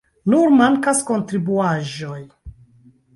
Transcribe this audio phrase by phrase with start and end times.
[0.33, 2.19] Nur mankas kontribuaĵoj.